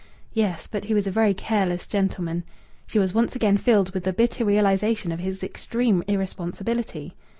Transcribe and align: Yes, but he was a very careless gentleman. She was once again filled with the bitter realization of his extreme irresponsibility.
Yes, 0.33 0.65
but 0.65 0.85
he 0.85 0.95
was 0.95 1.05
a 1.05 1.11
very 1.11 1.35
careless 1.35 1.85
gentleman. 1.85 2.43
She 2.87 2.97
was 2.97 3.13
once 3.13 3.35
again 3.35 3.57
filled 3.59 3.91
with 3.91 4.03
the 4.03 4.11
bitter 4.11 4.43
realization 4.43 5.11
of 5.11 5.19
his 5.19 5.43
extreme 5.43 6.03
irresponsibility. 6.07 7.13